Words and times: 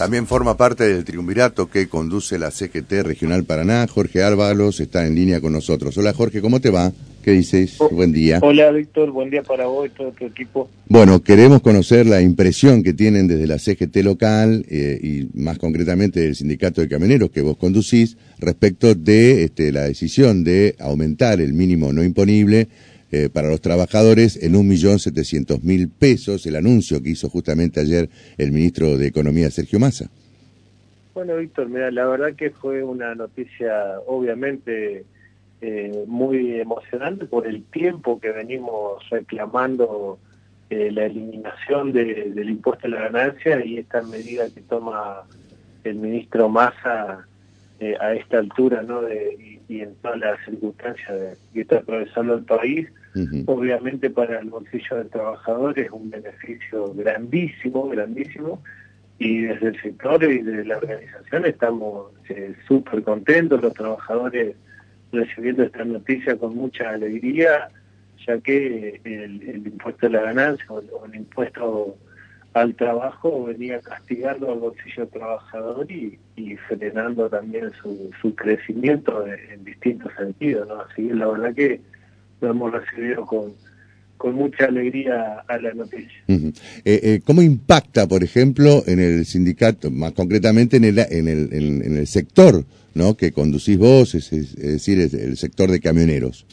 También 0.00 0.26
forma 0.26 0.56
parte 0.56 0.84
del 0.84 1.04
triunvirato 1.04 1.68
que 1.68 1.86
conduce 1.86 2.38
la 2.38 2.50
CGT 2.50 3.02
Regional 3.02 3.44
Paraná. 3.44 3.86
Jorge 3.86 4.22
Álvaros 4.22 4.80
está 4.80 5.06
en 5.06 5.14
línea 5.14 5.42
con 5.42 5.52
nosotros. 5.52 5.94
Hola 5.98 6.14
Jorge, 6.14 6.40
¿cómo 6.40 6.58
te 6.58 6.70
va? 6.70 6.90
¿Qué 7.22 7.32
dices? 7.32 7.78
Oh, 7.78 7.90
buen 7.90 8.10
día. 8.10 8.38
Hola 8.40 8.70
Víctor, 8.70 9.10
buen 9.10 9.28
día 9.28 9.42
para 9.42 9.66
vos 9.66 9.88
y 9.88 9.90
todo 9.90 10.10
tu 10.12 10.24
equipo. 10.24 10.70
Bueno, 10.88 11.22
queremos 11.22 11.60
conocer 11.60 12.06
la 12.06 12.22
impresión 12.22 12.82
que 12.82 12.94
tienen 12.94 13.28
desde 13.28 13.46
la 13.46 13.58
CGT 13.58 13.96
local 13.96 14.64
eh, 14.70 14.98
y 15.02 15.38
más 15.38 15.58
concretamente 15.58 16.20
del 16.20 16.34
sindicato 16.34 16.80
de 16.80 16.88
camioneros 16.88 17.30
que 17.30 17.42
vos 17.42 17.58
conducís 17.58 18.16
respecto 18.38 18.94
de 18.94 19.44
este, 19.44 19.70
la 19.70 19.82
decisión 19.82 20.44
de 20.44 20.76
aumentar 20.78 21.42
el 21.42 21.52
mínimo 21.52 21.92
no 21.92 22.02
imponible 22.02 22.68
eh, 23.12 23.28
para 23.28 23.48
los 23.48 23.60
trabajadores 23.60 24.42
en 24.42 24.56
un 24.56 24.68
millón 24.68 24.98
setecientos 24.98 25.62
mil 25.62 25.88
pesos, 25.88 26.46
el 26.46 26.56
anuncio 26.56 27.02
que 27.02 27.10
hizo 27.10 27.28
justamente 27.28 27.80
ayer 27.80 28.08
el 28.38 28.52
ministro 28.52 28.96
de 28.96 29.06
Economía, 29.06 29.50
Sergio 29.50 29.78
Massa. 29.78 30.10
Bueno, 31.14 31.36
Víctor, 31.36 31.68
mira, 31.68 31.90
la 31.90 32.06
verdad 32.06 32.34
que 32.34 32.50
fue 32.50 32.82
una 32.82 33.14
noticia 33.14 33.98
obviamente 34.06 35.04
eh, 35.60 36.04
muy 36.06 36.60
emocionante 36.60 37.26
por 37.26 37.46
el 37.46 37.64
tiempo 37.64 38.20
que 38.20 38.30
venimos 38.30 39.06
reclamando 39.10 40.18
eh, 40.70 40.90
la 40.92 41.06
eliminación 41.06 41.92
del 41.92 42.48
impuesto 42.48 42.86
a 42.86 42.90
la 42.90 43.00
ganancia 43.10 43.64
y 43.64 43.78
esta 43.78 44.02
medida 44.02 44.48
que 44.54 44.60
toma 44.60 45.22
el 45.82 45.96
ministro 45.96 46.48
Massa 46.48 47.26
a 48.00 48.14
esta 48.14 48.38
altura 48.38 48.82
¿no? 48.82 49.02
de, 49.02 49.60
y, 49.68 49.80
en 49.80 49.94
todas 49.96 50.18
las 50.18 50.44
circunstancias 50.44 51.08
de, 51.08 51.34
que 51.54 51.60
está 51.62 51.78
atravesando 51.78 52.34
el 52.34 52.44
país, 52.44 52.88
Obviamente 53.46 54.08
para 54.08 54.38
el 54.38 54.50
bolsillo 54.50 54.96
del 54.96 55.08
trabajador 55.08 55.76
es 55.78 55.90
un 55.90 56.10
beneficio 56.10 56.94
grandísimo, 56.94 57.88
grandísimo, 57.88 58.62
y 59.18 59.42
desde 59.42 59.68
el 59.68 59.82
sector 59.82 60.22
y 60.22 60.38
desde 60.42 60.64
la 60.64 60.78
organización 60.78 61.44
estamos 61.44 62.12
eh, 62.28 62.54
súper 62.68 63.02
contentos, 63.02 63.60
los 63.60 63.74
trabajadores 63.74 64.54
recibiendo 65.12 65.64
esta 65.64 65.84
noticia 65.84 66.36
con 66.36 66.54
mucha 66.54 66.90
alegría, 66.90 67.68
ya 68.26 68.38
que 68.38 69.00
el, 69.02 69.66
impuesto 69.66 70.06
a 70.06 70.10
la 70.10 70.22
ganancia 70.22 70.66
o, 70.68 71.04
el 71.04 71.14
impuesto 71.16 71.96
al 72.52 72.74
trabajo 72.74 73.44
venía 73.44 73.80
castigando 73.80 74.52
al 74.52 74.58
bolsillo 74.58 75.06
trabajador 75.06 75.86
y, 75.90 76.18
frenando 76.68 77.28
también 77.28 77.70
su, 77.80 78.10
su 78.20 78.34
crecimiento 78.34 79.24
en, 79.26 79.64
distintos 79.64 80.12
sentidos, 80.16 80.66
¿no? 80.66 80.80
Así 80.80 81.08
que 81.08 81.14
la 81.14 81.28
verdad 81.28 81.54
que 81.54 81.80
lo 82.40 82.50
hemos 82.50 82.72
recibido 82.72 83.24
con, 83.24 83.52
con 84.16 84.34
mucha 84.34 84.64
alegría 84.64 85.44
a 85.46 85.58
la 85.58 85.72
noticia. 85.74 86.24
Eh, 86.28 86.52
eh, 86.84 87.20
¿Cómo 87.24 87.42
impacta, 87.42 88.08
por 88.08 88.24
ejemplo, 88.24 88.82
en 88.86 88.98
el 88.98 89.24
sindicato, 89.26 89.90
más 89.90 90.12
concretamente 90.12 90.78
en 90.78 90.84
el, 90.84 90.98
en 90.98 91.28
el, 91.28 91.52
en, 91.52 91.96
el 91.96 92.06
sector 92.06 92.64
¿no? 92.94 93.16
que 93.16 93.32
conducís 93.32 93.78
vos, 93.78 94.14
es, 94.14 94.56
decir, 94.56 95.00
el 95.00 95.36
sector 95.36 95.70
de 95.70 95.80
camioneros? 95.80 96.46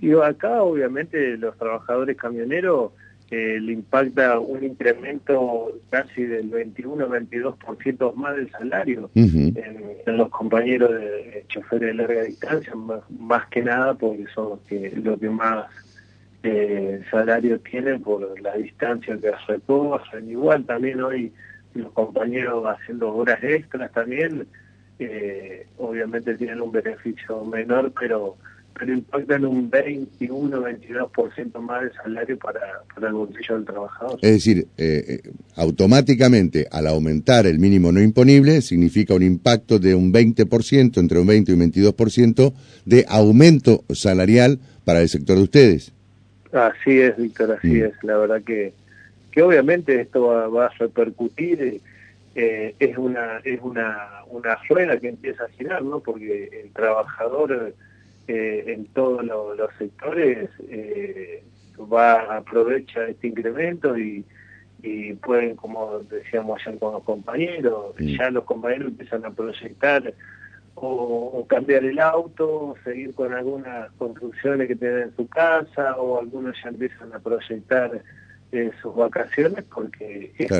Y 0.00 0.12
acá, 0.12 0.62
obviamente, 0.62 1.36
los 1.38 1.56
trabajadores 1.56 2.16
camioneros 2.16 2.92
eh, 3.30 3.58
le 3.60 3.72
impacta 3.72 4.38
un 4.38 4.62
incremento 4.62 5.72
casi 5.90 6.24
del 6.24 6.48
21-22% 6.50 8.14
más 8.14 8.36
del 8.36 8.50
salario 8.52 9.10
en, 9.16 9.96
los 10.06 10.28
compañeros 10.28 10.92
de, 10.92 11.44
choferes 11.48 11.88
de 11.88 11.94
larga 11.94 12.22
distancia, 12.22 12.72
más, 13.18 13.46
que 13.48 13.62
nada 13.62 13.94
porque 13.94 14.26
son 14.32 14.50
los 14.50 14.60
que, 14.60 14.92
los 15.02 15.18
que 15.18 15.28
más 15.28 15.66
eh, 16.44 17.02
salario 17.10 17.58
tienen 17.60 18.00
por 18.00 18.40
la 18.40 18.54
distancia 18.54 19.18
que 19.18 19.32
recorren. 19.48 20.30
Igual 20.30 20.64
también 20.64 21.02
hoy 21.02 21.32
los 21.74 21.90
compañeros 21.92 22.64
haciendo 22.64 23.12
horas 23.12 23.42
extras 23.42 23.90
también, 23.90 24.46
eh, 25.00 25.66
obviamente 25.78 26.36
tienen 26.36 26.60
un 26.60 26.70
beneficio 26.70 27.44
menor, 27.44 27.92
pero 27.98 28.36
pero 28.78 28.92
impactan 28.92 29.44
un 29.44 29.70
21, 29.70 30.60
22% 30.60 31.60
más 31.60 31.82
de 31.82 31.92
salario 31.92 32.38
para, 32.38 32.60
para 32.94 33.08
el 33.08 33.14
bolsillo 33.14 33.54
del 33.56 33.64
trabajador. 33.64 34.18
Es 34.22 34.32
decir, 34.32 34.66
eh, 34.76 35.04
eh, 35.08 35.30
automáticamente 35.56 36.66
al 36.70 36.86
aumentar 36.86 37.46
el 37.46 37.58
mínimo 37.58 37.90
no 37.92 38.00
imponible 38.00 38.60
significa 38.60 39.14
un 39.14 39.22
impacto 39.22 39.78
de 39.78 39.94
un 39.94 40.12
20%, 40.12 40.98
entre 40.98 41.18
un 41.18 41.26
20 41.26 41.52
y 41.52 41.54
un 41.54 41.72
22% 41.72 42.52
de 42.84 43.04
aumento 43.08 43.84
salarial 43.90 44.58
para 44.84 45.00
el 45.00 45.08
sector 45.08 45.36
de 45.36 45.42
ustedes. 45.42 45.92
Así 46.52 47.00
es, 47.00 47.16
Víctor, 47.16 47.52
así 47.52 47.68
mm. 47.68 47.84
es. 47.84 47.92
La 48.02 48.16
verdad 48.18 48.42
que, 48.42 48.72
que 49.32 49.42
obviamente 49.42 50.00
esto 50.00 50.26
va, 50.26 50.66
a 50.66 50.70
repercutir. 50.78 51.80
Eh, 52.38 52.74
es 52.78 52.98
una 52.98 53.38
es 53.44 53.58
una, 53.62 53.96
una 54.28 54.58
rueda 54.68 54.98
que 54.98 55.08
empieza 55.08 55.44
a 55.44 55.48
girar, 55.48 55.82
¿no? 55.82 56.00
Porque 56.00 56.50
el 56.64 56.70
trabajador 56.72 57.74
eh, 58.28 58.64
en 58.66 58.86
todos 58.86 59.24
los 59.24 59.70
sectores 59.78 60.50
eh, 60.68 61.42
va 61.92 62.36
aprovecha 62.36 63.06
este 63.08 63.28
incremento 63.28 63.96
y, 63.96 64.24
y 64.82 65.12
pueden, 65.14 65.56
como 65.56 66.00
decíamos 66.10 66.60
ayer 66.64 66.78
con 66.78 66.94
los 66.94 67.02
compañeros, 67.02 67.94
ya 67.98 68.30
los 68.30 68.44
compañeros 68.44 68.88
empiezan 68.88 69.24
a 69.24 69.30
proyectar 69.30 70.14
o, 70.76 71.46
cambiar 71.48 71.84
el 71.84 71.98
auto, 71.98 72.74
seguir 72.84 73.14
con 73.14 73.32
algunas 73.32 73.90
construcciones 73.92 74.68
que 74.68 74.76
tienen 74.76 75.02
en 75.04 75.16
su 75.16 75.26
casa, 75.26 75.96
o 75.96 76.20
algunos 76.20 76.54
ya 76.62 76.68
empiezan 76.68 77.12
a 77.14 77.18
proyectar 77.18 78.02
eh, 78.52 78.70
sus 78.82 78.94
vacaciones 78.94 79.64
porque 79.74 80.32
es, 80.36 80.50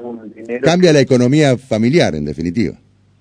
un 0.00 0.32
dinero... 0.34 0.62
Cambia 0.64 0.92
la 0.92 1.00
economía 1.00 1.58
familiar, 1.58 2.14
en 2.14 2.24
definitiva. 2.24 2.76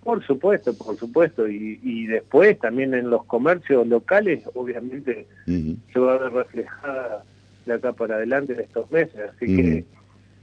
Por 0.05 0.23
supuesto, 0.23 0.71
por 0.77 0.95
supuesto. 0.99 1.47
Y, 1.49 1.79
y 1.81 2.05
después 2.05 2.59
también 2.59 2.93
en 2.93 3.09
los 3.09 3.25
comercios 3.25 3.88
locales, 3.88 4.43
obviamente, 4.53 5.25
se 5.47 5.99
va 5.99 6.13
a 6.13 6.17
ver 6.19 6.31
reflejada 6.31 7.23
de 7.66 7.73
acá 7.73 7.91
para 7.91 8.17
adelante 8.17 8.53
en 8.53 8.59
estos 8.59 8.91
meses. 8.91 9.15
Así 9.35 9.47
que, 9.47 9.83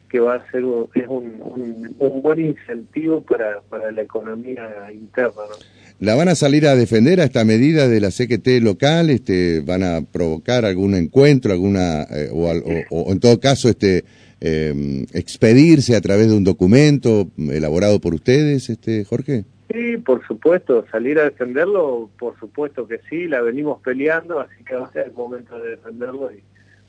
que 0.08 0.18
va 0.18 0.34
a 0.34 0.50
ser 0.50 0.64
es 0.94 1.06
un, 1.06 1.94
un, 1.96 2.22
buen 2.22 2.44
incentivo 2.44 3.20
para, 3.20 3.60
para 3.70 3.92
la 3.92 4.02
economía 4.02 4.68
interna. 4.92 5.42
¿La 6.00 6.16
van 6.16 6.28
a 6.28 6.34
salir 6.34 6.66
a 6.66 6.74
defender 6.74 7.20
a 7.20 7.24
esta 7.24 7.44
medida 7.44 7.86
de 7.86 8.00
la 8.00 8.08
CQT 8.08 8.64
local? 8.64 9.10
Este, 9.10 9.60
¿Van 9.60 9.84
a 9.84 10.00
provocar 10.02 10.64
algún 10.64 10.96
encuentro, 10.96 11.52
alguna 11.52 12.02
eh, 12.10 12.30
o, 12.32 12.50
o, 12.90 13.12
en 13.12 13.20
todo 13.20 13.38
caso 13.38 13.68
este 13.68 14.04
eh, 14.44 15.06
expedirse 15.14 15.94
a 15.94 16.00
través 16.00 16.28
de 16.28 16.36
un 16.36 16.42
documento 16.42 17.28
elaborado 17.38 18.00
por 18.00 18.12
ustedes, 18.12 18.69
este 18.70 19.04
Jorge? 19.04 19.44
Sí, 19.72 19.98
por 19.98 20.26
supuesto, 20.26 20.84
salir 20.91 21.20
a 21.20 21.25
defenderlo, 21.25 22.10
por 22.19 22.36
supuesto 22.41 22.88
que 22.88 22.98
sí, 23.08 23.28
la 23.28 23.41
venimos 23.41 23.81
peleando, 23.82 24.41
así 24.41 24.64
que 24.64 24.75
va 24.75 24.86
a 24.86 24.92
ser 24.92 25.06
el 25.06 25.12
momento 25.12 25.56
de 25.60 25.70
defenderlo 25.70 26.32
y 26.32 26.42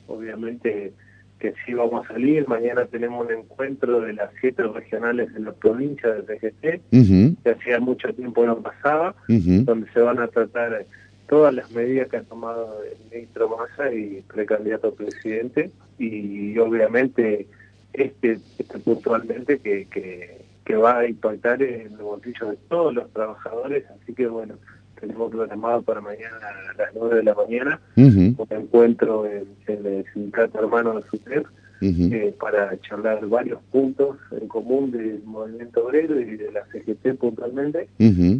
obviamente 0.08 0.92
que 1.38 1.54
sí 1.64 1.74
vamos 1.74 2.04
a 2.04 2.14
salir. 2.14 2.48
Mañana 2.48 2.86
tenemos 2.86 3.24
un 3.24 3.32
encuentro 3.32 4.00
de 4.00 4.14
las 4.14 4.30
siete 4.40 4.64
regionales 4.64 5.32
de 5.32 5.40
la 5.40 5.52
provincia 5.52 6.10
de 6.10 6.22
PGT, 6.22 7.42
que 7.44 7.50
hacía 7.50 7.78
mucho 7.78 8.12
tiempo 8.14 8.44
no 8.44 8.60
pasaba, 8.60 9.14
donde 9.28 9.86
se 9.92 10.00
van 10.00 10.18
a 10.18 10.26
tratar 10.26 10.84
todas 11.28 11.54
las 11.54 11.70
medidas 11.70 12.08
que 12.08 12.18
ha 12.18 12.22
tomado 12.22 12.82
el 12.84 12.98
ministro 13.10 13.56
Massa 13.56 13.92
y 13.92 14.22
precandidato 14.22 14.88
a 14.88 14.94
presidente 14.94 15.70
y 15.98 16.58
obviamente 16.58 17.46
este, 17.92 18.38
este 18.58 18.78
puntualmente 18.78 19.58
que, 19.58 19.86
que 19.86 20.44
que 20.64 20.76
va 20.76 21.00
a 21.00 21.08
impactar 21.08 21.62
en 21.62 21.92
los 21.92 22.02
bolsillos 22.02 22.50
de 22.50 22.56
todos 22.68 22.94
los 22.94 23.10
trabajadores, 23.12 23.84
así 23.90 24.14
que 24.14 24.26
bueno, 24.26 24.54
tenemos 24.98 25.30
programado 25.30 25.82
para 25.82 26.00
mañana 26.00 26.36
a 26.38 26.74
las 26.78 26.94
9 26.94 27.16
de 27.16 27.22
la 27.22 27.34
mañana 27.34 27.80
un 27.96 28.36
encuentro 28.48 29.26
en, 29.26 29.46
el 29.66 30.04
sindicato 30.12 30.58
hermano 30.58 30.94
de 30.94 31.02
SUTEP 31.08 31.46
eh, 31.80 32.34
para 32.40 32.78
charlar 32.80 33.26
varios 33.26 33.60
puntos 33.70 34.16
en 34.30 34.48
común 34.48 34.90
del 34.90 35.22
movimiento 35.24 35.84
obrero 35.84 36.20
y 36.20 36.36
de 36.36 36.50
la 36.52 36.64
CGT 36.66 37.18
puntualmente. 37.18 37.88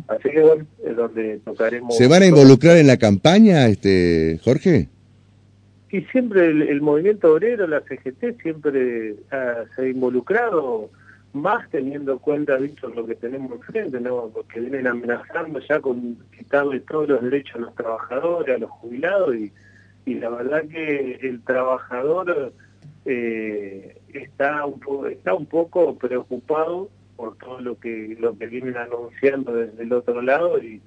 Así 0.08 0.30
que 0.30 0.40
bueno, 0.40 0.66
es 0.84 0.96
donde 0.96 1.38
tocaremos... 1.44 1.96
¿Se 1.96 2.08
van 2.08 2.22
a 2.22 2.26
involucrar 2.26 2.76
en 2.76 2.86
la 2.86 2.96
campaña, 2.96 3.66
este 3.66 4.40
Jorge? 4.42 4.88
Y 5.90 6.00
siempre 6.06 6.48
el, 6.48 6.80
movimiento 6.80 7.32
obrero, 7.32 7.66
la 7.66 7.80
CGT, 7.82 8.40
siempre 8.42 9.14
se 9.76 9.82
ha 9.82 9.88
involucrado 9.88 10.90
más 11.34 11.68
teniendo 11.70 12.12
en 12.12 12.18
cuenta, 12.18 12.56
dicho 12.56 12.88
lo 12.88 13.04
que 13.04 13.16
tenemos 13.16 13.52
enfrente, 13.52 14.00
¿no? 14.00 14.30
porque 14.32 14.60
vienen 14.60 14.86
amenazando 14.86 15.58
ya 15.60 15.80
con 15.80 16.16
quitarle 16.36 16.80
todos 16.80 17.08
los 17.08 17.22
derechos 17.22 17.56
a 17.56 17.58
los 17.58 17.74
trabajadores, 17.74 18.56
a 18.56 18.58
los 18.58 18.70
jubilados, 18.70 19.34
y, 19.34 19.52
y 20.06 20.14
la 20.14 20.30
verdad 20.30 20.62
que 20.68 21.18
el 21.22 21.42
trabajador 21.42 22.52
eh, 23.04 24.00
está, 24.12 24.64
un 24.66 24.80
poco, 24.80 25.06
está 25.06 25.34
un 25.34 25.46
poco 25.46 25.96
preocupado 25.96 26.88
por 27.16 27.36
todo 27.38 27.60
lo 27.60 27.78
que, 27.78 28.16
lo 28.18 28.36
que 28.36 28.46
vienen 28.46 28.76
anunciando 28.76 29.54
desde 29.54 29.82
el 29.82 29.92
otro 29.92 30.22
lado 30.22 30.58
y, 30.62 30.80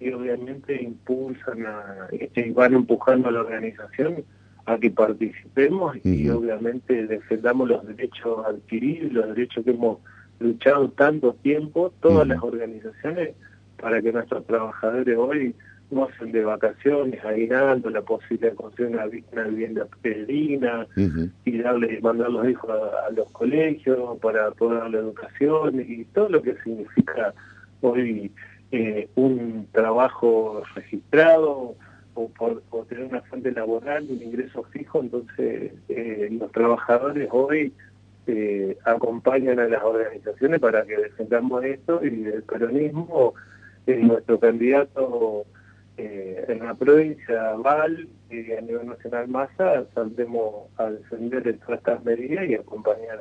y 0.00 0.12
obviamente 0.12 0.82
impulsan 0.82 1.66
a, 1.66 2.08
y 2.12 2.50
van 2.50 2.74
empujando 2.74 3.28
a 3.28 3.32
la 3.32 3.40
organización 3.40 4.24
a 4.66 4.78
que 4.78 4.90
participemos 4.90 5.96
y 6.04 6.28
obviamente 6.30 7.06
defendamos 7.06 7.68
los 7.68 7.86
derechos 7.86 8.46
adquiridos, 8.46 9.12
los 9.12 9.28
derechos 9.34 9.64
que 9.64 9.72
hemos 9.72 9.98
luchado 10.40 10.88
tanto 10.90 11.34
tiempo, 11.34 11.92
todas 12.00 12.26
las 12.26 12.42
organizaciones, 12.42 13.34
para 13.78 14.00
que 14.00 14.12
nuestros 14.12 14.46
trabajadores 14.46 15.18
hoy 15.18 15.54
de 16.20 16.44
vacaciones, 16.44 17.24
aguinaldo, 17.24 17.88
la 17.90 18.02
posibilidad 18.02 18.50
de 18.50 18.56
construir 18.56 18.90
una, 18.92 19.06
vivienda 19.06 19.86
peregrina 20.02 20.86
y 21.44 21.58
darle, 21.58 22.00
mandar 22.00 22.30
los 22.30 22.48
hijos 22.48 22.70
a, 22.70 23.10
los 23.10 23.30
colegios 23.30 24.18
para 24.18 24.50
poder 24.52 24.80
darle 24.80 24.98
educación 24.98 25.84
y 25.86 26.04
todo 26.06 26.28
lo 26.28 26.42
que 26.42 26.56
significa 26.64 27.32
hoy 27.80 28.32
eh, 28.72 29.08
un 29.14 29.68
trabajo 29.72 30.62
registrado 30.74 31.76
o, 32.14 32.28
por, 32.28 32.62
tener 32.88 33.04
una 33.04 33.22
fuente 33.22 33.52
laboral, 33.52 34.06
un 34.08 34.22
ingreso 34.22 34.64
fijo, 34.64 35.00
entonces 35.00 35.72
eh, 35.88 36.28
los 36.32 36.50
trabajadores 36.50 37.28
hoy 37.30 37.72
eh, 38.26 38.76
acompañan 38.84 39.60
a 39.60 39.68
las 39.68 39.82
organizaciones 39.82 40.58
para 40.60 40.84
que 40.84 40.96
defendamos 40.96 41.64
esto 41.64 42.00
y 42.02 42.24
el 42.24 42.42
peronismo, 42.42 43.34
nuestro 43.86 44.40
candidato 44.40 45.44
eh, 45.96 46.44
en 46.48 46.58
la 46.58 46.74
provincia 46.74 47.52
Val 47.62 48.08
y 48.30 48.52
a 48.52 48.60
nivel 48.60 48.86
nacional 48.86 49.28
Massa 49.28 49.84
saldremos 49.94 50.68
a 50.76 50.90
defender 50.90 51.56
todas 51.64 51.78
estas 51.78 52.04
medidas 52.04 52.48
y 52.48 52.54
acompañar 52.54 53.18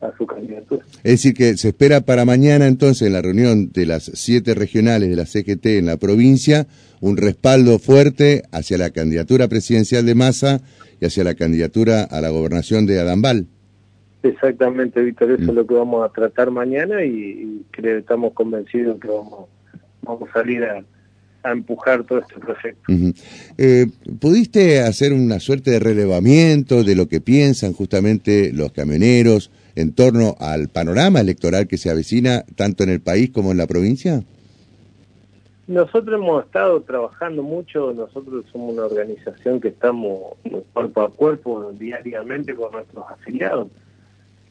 a, 0.00 0.12
su 0.18 0.26
candidatura. 0.26 0.84
Es 0.98 1.12
decir, 1.12 1.32
que 1.32 1.56
se 1.56 1.68
espera 1.68 2.02
para 2.02 2.26
mañana 2.26 2.66
entonces 2.66 3.06
en 3.06 3.14
la 3.14 3.22
reunión 3.22 3.72
de 3.72 3.86
las 3.86 4.04
siete 4.04 4.54
regionales 4.54 5.08
de 5.08 5.16
la 5.16 5.24
CGT 5.24 5.66
en 5.78 5.86
la 5.86 5.96
provincia 5.96 6.66
un 7.00 7.16
respaldo 7.16 7.78
fuerte 7.78 8.42
hacia 8.52 8.76
la 8.76 8.90
candidatura 8.90 9.48
presidencial 9.48 10.04
de 10.04 10.14
Massa 10.14 10.60
y 11.00 11.06
hacia 11.06 11.24
la 11.24 11.34
candidatura 11.34 12.04
a 12.04 12.20
la 12.20 12.28
gobernación 12.28 12.86
de 12.86 13.00
Adambal. 13.00 13.46
Exactamente, 14.22 15.02
Víctor, 15.02 15.32
eso 15.32 15.42
es 15.42 15.48
mm. 15.48 15.54
lo 15.54 15.66
que 15.66 15.74
vamos 15.74 16.04
a 16.04 16.12
tratar 16.12 16.50
mañana 16.50 17.04
y, 17.04 17.62
creo 17.70 17.96
que 17.96 18.00
estamos 18.00 18.32
convencidos 18.34 19.00
que 19.00 19.08
vamos, 19.08 19.48
vamos 20.02 20.28
a 20.30 20.32
salir 20.32 20.64
a, 20.64 20.82
a 21.44 21.52
empujar 21.52 22.04
todo 22.04 22.18
este 22.18 22.34
proyecto. 22.40 22.92
Eh, 23.58 23.86
¿Pudiste 24.18 24.80
hacer 24.80 25.12
una 25.12 25.38
suerte 25.38 25.70
de 25.70 25.78
relevamiento 25.78 26.82
de 26.82 26.96
lo 26.96 27.06
que 27.06 27.20
piensan 27.20 27.74
justamente 27.74 28.50
los 28.52 28.72
camioneros 28.72 29.50
en 29.76 29.92
torno 29.92 30.36
al 30.40 30.68
panorama 30.68 31.20
electoral 31.20 31.68
que 31.68 31.76
se 31.76 31.90
avecina 31.90 32.44
tanto 32.56 32.82
en 32.82 32.90
el 32.90 33.00
país 33.00 33.30
como 33.30 33.52
en 33.52 33.58
la 33.58 33.66
provincia? 33.66 34.24
Nosotros 35.66 36.20
hemos 36.20 36.44
estado 36.44 36.80
trabajando 36.82 37.42
mucho, 37.42 37.92
nosotros 37.92 38.44
somos 38.50 38.74
una 38.74 38.84
organización 38.84 39.60
que 39.60 39.68
estamos 39.68 40.34
cuerpo 40.72 41.02
a 41.02 41.10
cuerpo 41.10 41.72
diariamente 41.78 42.54
con 42.54 42.72
nuestros 42.72 43.04
afiliados 43.10 43.68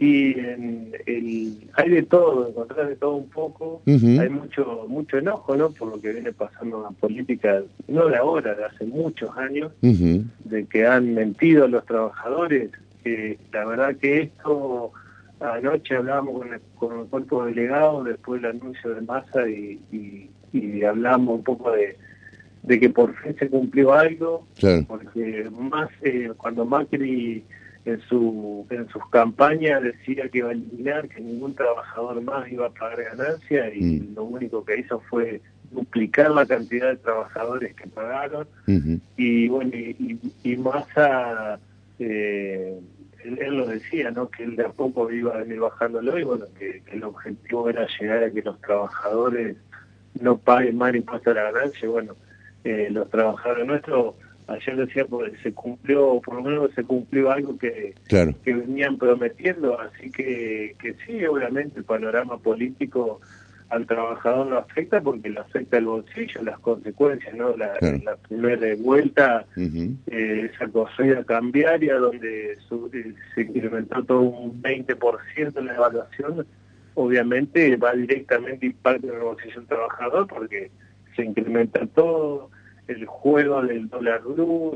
el, 0.05 1.69
hay 1.73 1.89
de 1.89 2.03
todo, 2.03 2.49
encontrar 2.49 2.87
de 2.87 2.95
todo 2.95 3.15
un 3.15 3.29
poco, 3.29 3.81
hay 3.85 4.29
mucho 4.29 4.85
mucho 4.87 5.17
enojo 5.17 5.55
¿no? 5.55 5.71
por 5.71 5.89
lo 5.89 6.01
que 6.01 6.13
viene 6.13 6.31
pasando 6.31 6.77
en 6.77 6.83
la 6.83 6.91
política, 6.91 7.61
no 7.87 8.07
de 8.07 8.17
ahora, 8.17 8.55
de 8.55 8.65
hace 8.65 8.85
muchos 8.85 9.35
años, 9.37 9.71
de 9.81 10.65
que 10.65 10.85
han 10.85 11.13
mentido 11.13 11.65
a 11.65 11.67
los 11.67 11.85
trabajadores. 11.85 12.71
la 13.51 13.65
verdad 13.65 13.95
que 13.97 14.21
esto, 14.21 14.91
anoche 15.39 15.95
hablábamos 15.95 16.39
con 16.39 16.53
el, 16.53 16.61
con 16.75 16.99
el 16.99 17.05
cuerpo 17.07 17.45
delegado 17.45 18.03
después 18.03 18.41
del 18.41 18.51
anuncio 18.51 18.93
de 18.93 19.01
masa 19.01 19.47
y, 19.47 19.79
y, 19.91 20.83
hablamos 20.83 21.37
un 21.37 21.43
poco 21.43 21.71
de, 21.71 21.97
de 22.61 22.79
que 22.79 22.89
por 22.89 23.15
fin 23.15 23.35
se 23.37 23.49
cumplió 23.49 23.93
algo, 23.93 24.47
porque 24.87 25.49
más 25.51 25.89
eh, 26.01 26.31
cuando 26.37 26.65
Macri 26.65 27.43
en, 27.85 27.99
su, 28.01 28.65
en 28.69 28.87
sus 28.89 29.07
campañas 29.09 29.81
decía 29.83 30.29
que 30.29 30.39
iba 30.39 30.49
a 30.49 30.53
eliminar, 30.53 31.09
que 31.09 31.19
ningún 31.19 31.53
trabajador 31.53 32.21
más 32.21 32.49
iba 32.51 32.67
a 32.67 32.69
pagar 32.69 33.03
ganancia 33.03 33.73
y 33.73 33.81
mm. 33.81 34.15
lo 34.15 34.23
único 34.23 34.63
que 34.63 34.79
hizo 34.79 34.99
fue 35.09 35.41
duplicar 35.71 36.31
la 36.31 36.45
cantidad 36.45 36.89
de 36.89 36.97
trabajadores 36.97 37.75
que 37.75 37.87
pagaron 37.87 38.47
y 39.17 39.47
bueno, 39.47 39.71
y, 39.73 40.19
y, 40.43 40.57
Massa, 40.57 41.59
eh, 41.99 42.79
él, 43.23 43.57
lo 43.57 43.65
decía, 43.65 44.11
¿no? 44.11 44.29
que 44.29 44.43
él 44.43 44.55
de 44.55 44.65
a 44.65 44.69
poco 44.69 45.11
iba 45.11 45.33
a 45.33 45.39
venir 45.39 45.59
bajándolo 45.59 46.17
y 46.19 46.23
bueno, 46.23 46.45
que, 46.57 46.81
el 46.91 47.03
objetivo 47.03 47.69
era 47.69 47.87
llegar 47.99 48.23
a 48.23 48.31
que 48.31 48.41
los 48.43 48.59
trabajadores 48.61 49.57
no 50.21 50.37
paguen 50.37 50.77
más 50.77 50.93
impuestos 50.93 51.35
a 51.35 51.41
la 51.41 51.51
ganancia 51.51 51.85
y 51.85 51.89
bueno, 51.89 52.15
eh, 52.63 52.89
los 52.91 53.09
trabajadores 53.09 53.65
nuestros 53.65 54.15
ayer 54.47 54.75
decía 54.75 55.05
porque 55.05 55.37
se 55.37 55.53
cumplió, 55.53 56.21
por 56.23 56.35
lo 56.35 56.43
menos 56.43 56.71
se 56.73 56.83
cumplió 56.83 57.31
algo 57.31 57.57
que, 57.57 57.93
que 58.07 58.53
venían 58.53 58.97
prometiendo, 58.97 59.79
así 59.79 60.11
que, 60.11 60.75
que 60.81 60.95
sí, 61.05 61.25
obviamente 61.25 61.79
el 61.79 61.85
panorama 61.85 62.37
político 62.37 63.19
al 63.73 63.87
trabajador 63.87 64.47
lo 64.47 64.59
afecta 64.59 65.01
porque 65.01 65.29
le 65.29 65.39
afecta 65.39 65.77
el 65.77 65.85
bolsillo, 65.85 66.43
las 66.43 66.59
consecuencias, 66.59 67.33
¿no? 67.35 67.55
La, 67.57 67.73
primera 68.27 68.75
vuelta, 68.77 69.45
eh, 69.57 70.49
esa 70.53 70.67
corrida 70.67 71.23
cambiaria 71.23 71.95
donde 71.95 72.53
eh, 72.53 73.13
se 73.33 73.41
incrementó 73.41 74.03
todo 74.03 74.21
un 74.21 74.61
20% 74.61 75.57
en 75.57 75.65
la 75.65 75.75
evaluación, 75.75 76.45
obviamente 76.93 77.75
va 77.77 77.93
directamente 77.93 78.67
impacto 78.67 79.07
en 79.07 79.15
el 79.15 79.21
bolsillo 79.21 79.55
del 79.55 79.67
trabajador 79.67 80.27
porque 80.27 80.69
se 81.15 81.23
incrementa 81.23 81.85
todo, 81.87 82.49
el 82.87 83.05
juego 83.05 83.61
del 83.61 83.89
dólar 83.89 84.21
blue, 84.23 84.75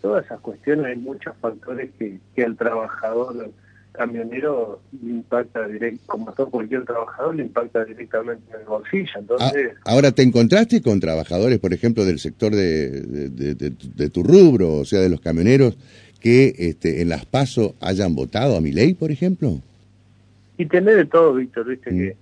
todas 0.00 0.24
esas 0.26 0.40
cuestiones, 0.40 0.86
hay 0.86 0.96
muchos 0.96 1.34
factores 1.40 1.90
que, 1.98 2.18
que 2.34 2.44
al 2.44 2.56
trabajador 2.56 3.50
camionero 3.94 4.80
le 5.02 5.10
impacta 5.10 5.66
directo, 5.68 6.02
como 6.06 6.28
a 6.28 6.34
todo 6.34 6.50
cualquier 6.50 6.84
trabajador, 6.84 7.36
le 7.36 7.44
impacta 7.44 7.84
directamente 7.84 8.42
en 8.52 8.60
el 8.60 8.66
bolsillo. 8.66 9.12
Entonces, 9.16 9.70
ah, 9.76 9.92
Ahora, 9.92 10.10
¿te 10.10 10.22
encontraste 10.22 10.82
con 10.82 10.98
trabajadores, 10.98 11.58
por 11.60 11.72
ejemplo, 11.72 12.04
del 12.04 12.18
sector 12.18 12.54
de, 12.54 12.90
de, 12.90 14.10
tu 14.10 14.24
rubro, 14.24 14.74
o 14.74 14.84
sea, 14.84 15.00
de 15.00 15.08
los 15.08 15.20
camioneros, 15.20 15.76
que 16.20 16.54
este, 16.58 17.02
en 17.02 17.08
las 17.08 17.24
PASO 17.24 17.76
hayan 17.80 18.16
votado 18.16 18.56
a 18.56 18.60
mi 18.60 18.72
ley, 18.72 18.94
por 18.94 19.12
ejemplo? 19.12 19.60
Y 20.58 20.66
tener 20.66 20.96
de 20.96 21.04
todo, 21.04 21.34
Víctor, 21.34 21.68
viste 21.68 21.92
mm. 21.92 21.96
que 21.96 22.16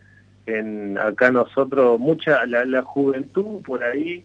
en, 0.47 0.99
acá 0.99 1.31
nosotros, 1.31 1.99
mucha, 1.99 2.45
la, 2.47 2.67
la 2.67 2.83
juventud 2.83 3.63
por 3.63 3.83
ahí 3.83 4.23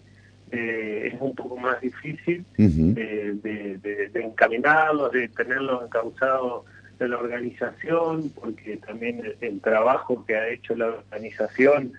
eh, 0.51 1.11
es 1.13 1.21
un 1.21 1.35
poco 1.35 1.57
más 1.57 1.81
difícil 1.81 2.45
de, 2.57 3.33
de, 3.43 4.09
de, 4.09 4.21
encaminarlos, 4.21 5.11
de 5.11 5.27
tenerlos 5.29 5.83
encausados 5.83 6.65
de 6.99 7.07
la 7.07 7.17
organización, 7.17 8.29
porque 8.29 8.77
también 8.77 9.21
el, 9.41 9.61
trabajo 9.61 10.25
que 10.25 10.35
ha 10.35 10.49
hecho 10.49 10.75
la 10.75 10.87
organización, 10.87 11.93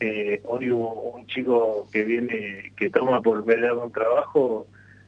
eh, 0.00 0.40
hoy 0.44 0.70
hubo 0.70 1.12
un 1.12 1.26
chico 1.26 1.86
que 1.92 2.04
viene, 2.04 2.72
que 2.76 2.90
toma 2.90 3.20
por 3.20 3.44
ver 3.44 3.72
un 3.72 3.92
trabajo, 3.92 4.66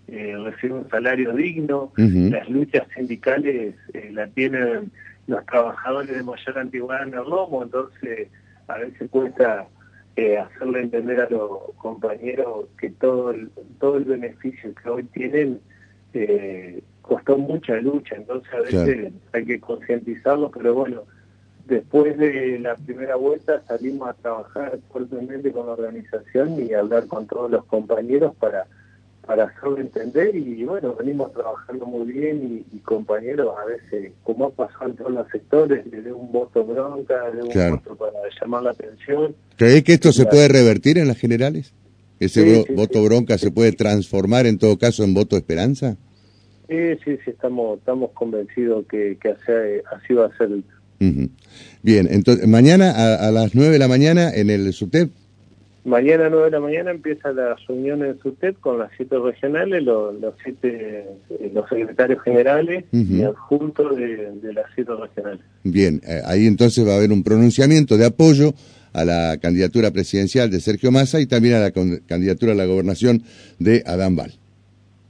eh, 0.08 0.36
recibe 0.44 0.74
un 0.74 0.88
salario 0.90 1.32
digno, 1.32 1.92
las 1.96 2.48
luchas 2.48 2.86
sindicales 2.94 3.74
eh, 3.94 4.10
la 4.12 4.26
tienen 4.28 4.92
los 5.26 5.46
trabajadores 5.46 6.14
de 6.14 6.22
mayor 6.22 6.58
antigüedad 6.58 7.06
en 7.08 7.14
el 7.14 7.24
lomo, 7.24 7.62
entonces 7.62 8.28
a 8.68 8.78
veces 8.78 9.08
cuesta 9.10 9.66
eh, 10.16 10.38
hacerle 10.38 10.82
entender 10.82 11.20
a 11.20 11.30
los 11.30 11.72
compañeros 11.76 12.66
que 12.78 12.90
todo 12.90 13.30
el, 13.30 13.50
todo 13.80 13.96
el 13.96 14.04
beneficio 14.04 14.74
que 14.74 14.90
hoy 14.90 15.04
tienen 15.04 15.60
eh, 16.12 16.82
costó 17.00 17.38
mucha 17.38 17.76
lucha, 17.76 18.16
entonces 18.16 18.52
a 18.52 18.60
veces 18.60 19.12
hay 19.32 19.44
que 19.44 19.60
concientizarlos, 19.60 20.50
pero 20.52 20.74
bueno, 20.74 21.02
después 21.66 22.18
de 22.18 22.58
la 22.58 22.76
primera 22.76 23.16
vuelta 23.16 23.62
salimos 23.66 24.08
a 24.08 24.14
trabajar 24.14 24.78
fuertemente 24.90 25.50
con 25.52 25.66
la 25.66 25.72
organización 25.72 26.62
y 26.62 26.74
hablar 26.74 27.06
con 27.06 27.26
todos 27.26 27.50
los 27.50 27.64
compañeros 27.64 28.34
para 28.36 28.66
para 29.26 29.44
hacerlo 29.44 29.78
entender 29.78 30.34
y 30.34 30.64
bueno, 30.64 30.94
venimos 30.98 31.32
trabajando 31.32 31.86
muy 31.86 32.12
bien 32.12 32.64
y, 32.72 32.78
compañeros 32.80 33.54
a 33.56 33.64
veces, 33.66 34.12
como 34.24 34.46
ha 34.46 34.50
pasado 34.50 34.90
en 34.90 34.96
todos 34.96 35.12
los 35.12 35.28
sectores, 35.30 35.86
le 35.86 36.02
de 36.02 36.12
un 36.12 36.32
voto 36.32 36.64
bronca, 36.64 37.30
le 37.30 37.42
de 37.42 37.42
un 37.42 37.70
voto 37.76 37.96
para 37.96 38.18
llamar 38.40 38.64
la 38.64 38.70
atención. 38.70 39.34
¿Crees 39.56 39.84
que 39.84 39.94
esto 39.94 40.12
se 40.12 40.26
puede 40.26 40.48
revertir 40.48 40.98
en 40.98 41.06
las 41.06 41.18
generales? 41.18 41.72
¿Ese 42.18 42.64
voto 42.74 43.02
bronca 43.04 43.38
se 43.38 43.50
puede 43.50 43.72
transformar 43.72 44.46
en 44.46 44.58
todo 44.58 44.76
caso 44.78 45.04
en 45.04 45.14
voto 45.14 45.36
esperanza? 45.36 45.96
Sí, 46.68 46.76
sí, 47.04 47.18
sí, 47.24 47.30
estamos, 47.30 47.78
estamos 47.78 48.10
convencidos 48.12 48.86
que, 48.86 49.18
que 49.20 49.30
así, 49.30 50.14
va 50.14 50.26
a 50.26 50.36
ser. 50.36 50.48
Bien, 51.82 52.08
entonces 52.10 52.46
mañana 52.46 52.90
a, 52.90 53.28
a, 53.28 53.30
las 53.30 53.54
9 53.54 53.72
de 53.72 53.78
la 53.78 53.88
mañana 53.88 54.32
en 54.34 54.50
el 54.50 54.72
SUTEP 54.72 55.10
Mañana 55.84 56.26
a 56.26 56.30
9 56.30 56.44
de 56.44 56.50
la 56.52 56.60
mañana 56.60 56.90
empieza 56.92 57.32
la 57.32 57.56
reunión 57.66 58.04
en 58.04 58.16
SUTEP 58.20 58.60
con 58.60 58.78
las 58.78 58.90
siete 58.96 59.18
regionales, 59.18 59.82
los, 59.82 60.14
siete, 60.44 61.06
eh, 61.30 61.50
los 61.52 61.68
secretarios 61.68 62.22
generales 62.22 62.84
y 62.92 63.22
adjuntos 63.22 63.96
de, 63.96 64.52
las 64.52 64.66
siete 64.76 64.92
regionales. 64.94 65.40
Bien, 65.64 66.00
eh, 66.06 66.20
ahí 66.24 66.46
entonces 66.46 66.86
va 66.86 66.92
a 66.92 66.96
haber 66.98 67.10
un 67.10 67.24
pronunciamiento 67.24 67.96
de 67.96 68.06
apoyo 68.06 68.52
a 68.92 69.04
la 69.04 69.38
candidatura 69.38 69.90
presidencial 69.90 70.50
de 70.50 70.60
Sergio 70.60 70.92
Massa 70.92 71.20
y 71.20 71.26
también 71.26 71.54
a 71.54 71.60
la 71.60 71.72
candidatura 71.72 72.52
a 72.52 72.56
la 72.56 72.66
gobernación 72.66 73.24
de 73.58 73.82
Adán 73.84 74.14
Val. 74.14 74.32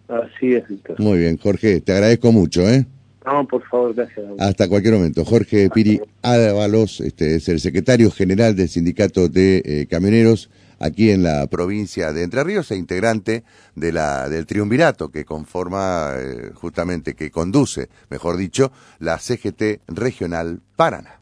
Así 0.09 0.55
es, 0.55 0.67
Víctor. 0.69 0.99
Muy 1.00 1.19
bien, 1.19 1.37
Jorge, 1.37 1.83
te 1.83 1.93
agradezco 1.93 2.33
mucho, 2.33 2.67
¿eh? 2.69 2.87
No, 3.25 3.47
por 3.47 3.62
favor, 3.69 3.95
gracias. 3.95 4.26
Hasta 4.38 4.69
cualquier 4.69 4.95
momento. 4.95 5.25
Jorge 5.25 5.71
Piri 5.71 6.00
Ábalos 6.23 7.00
este, 7.00 7.37
es 7.37 7.49
el 7.49 7.61
secretario 7.61 8.11
general 8.11 8.57
del 8.57 8.69
Sindicato 8.69 9.29
de 9.29 9.62
eh, 9.64 9.87
Camioneros 9.88 10.50
aquí 10.81 11.11
en 11.11 11.23
la 11.23 11.47
provincia 11.47 12.12
de 12.12 12.25
Entre 12.25 12.43
Ríos 12.43 12.71
e 12.73 12.76
integrante 12.76 13.45
de 13.76 13.93
la, 13.93 14.29
del 14.29 14.47
triunvirato 14.47 15.11
que 15.11 15.25
conforma 15.25 16.14
eh, 16.17 16.50
justamente, 16.55 17.14
que 17.14 17.31
conduce, 17.31 17.88
mejor 18.11 18.37
dicho, 18.37 18.73
la 18.99 19.19
CGT 19.19 19.83
Regional 19.87 20.61
Paraná. 20.75 21.22